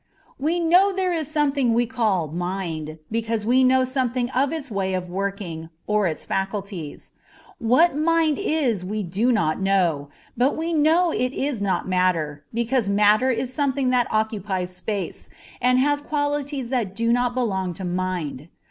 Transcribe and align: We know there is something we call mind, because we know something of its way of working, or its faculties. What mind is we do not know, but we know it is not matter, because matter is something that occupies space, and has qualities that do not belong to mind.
We 0.39 0.59
know 0.59 0.91
there 0.91 1.13
is 1.13 1.29
something 1.29 1.75
we 1.75 1.85
call 1.85 2.27
mind, 2.27 2.97
because 3.11 3.45
we 3.45 3.63
know 3.63 3.83
something 3.83 4.31
of 4.31 4.51
its 4.51 4.71
way 4.71 4.95
of 4.95 5.09
working, 5.11 5.69
or 5.85 6.07
its 6.07 6.25
faculties. 6.25 7.11
What 7.59 7.95
mind 7.95 8.39
is 8.41 8.83
we 8.83 9.03
do 9.03 9.31
not 9.31 9.61
know, 9.61 10.09
but 10.35 10.57
we 10.57 10.73
know 10.73 11.11
it 11.11 11.33
is 11.33 11.61
not 11.61 11.87
matter, 11.87 12.43
because 12.51 12.89
matter 12.89 13.29
is 13.29 13.53
something 13.53 13.91
that 13.91 14.07
occupies 14.09 14.75
space, 14.75 15.29
and 15.61 15.77
has 15.77 16.01
qualities 16.01 16.69
that 16.69 16.95
do 16.95 17.13
not 17.13 17.35
belong 17.35 17.71
to 17.73 17.83
mind. 17.83 18.47